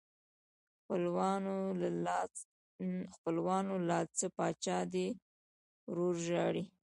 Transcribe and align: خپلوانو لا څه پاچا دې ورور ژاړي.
خپلوانو 3.15 3.75
لا 3.93 3.99
څه 4.17 4.25
پاچا 4.37 4.77
دې 4.93 5.07
ورور 5.89 6.15
ژاړي. 6.27 6.63